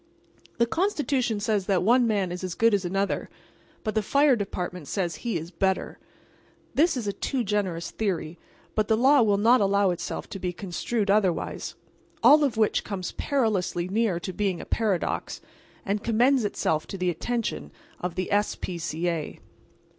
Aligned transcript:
The 0.57 0.65
Constitution 0.65 1.39
says 1.39 1.67
that 1.67 1.83
one 1.83 2.07
man 2.07 2.31
is 2.31 2.43
as 2.43 2.55
good 2.55 2.73
as 2.73 2.83
another; 2.83 3.29
but 3.83 3.93
the 3.93 4.01
Fire 4.01 4.35
Department 4.35 4.87
says 4.87 5.17
he 5.17 5.37
is 5.37 5.51
better. 5.51 5.99
This 6.73 6.97
is 6.97 7.05
a 7.05 7.13
too 7.13 7.43
generous 7.43 7.91
theory, 7.91 8.39
but 8.73 8.87
the 8.87 8.97
law 8.97 9.21
will 9.21 9.37
not 9.37 9.61
allow 9.61 9.91
itself 9.91 10.27
to 10.29 10.39
be 10.39 10.53
construed 10.53 11.11
otherwise. 11.11 11.75
All 12.23 12.43
of 12.43 12.57
which 12.57 12.83
comes 12.83 13.11
perilously 13.11 13.87
near 13.89 14.19
to 14.21 14.33
being 14.33 14.59
a 14.59 14.65
paradox, 14.65 15.39
and 15.85 16.03
commends 16.03 16.45
itself 16.45 16.87
to 16.87 16.97
the 16.97 17.11
attention 17.11 17.71
of 17.99 18.15
the 18.15 18.31
S. 18.31 18.55
P. 18.55 18.79
C. 18.79 19.07
A. 19.07 19.39